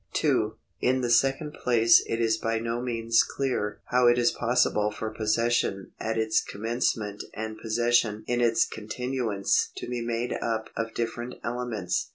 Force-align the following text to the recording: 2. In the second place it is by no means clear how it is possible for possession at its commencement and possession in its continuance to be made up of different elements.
2. 0.13 0.55
In 0.79 1.01
the 1.01 1.11
second 1.11 1.53
place 1.53 2.03
it 2.07 2.19
is 2.19 2.35
by 2.35 2.57
no 2.57 2.81
means 2.81 3.21
clear 3.21 3.81
how 3.91 4.07
it 4.07 4.17
is 4.17 4.31
possible 4.31 4.89
for 4.89 5.11
possession 5.11 5.91
at 5.99 6.17
its 6.17 6.43
commencement 6.43 7.23
and 7.35 7.59
possession 7.59 8.23
in 8.25 8.41
its 8.41 8.65
continuance 8.65 9.69
to 9.77 9.87
be 9.87 10.01
made 10.01 10.33
up 10.41 10.71
of 10.75 10.95
different 10.95 11.35
elements. 11.43 12.09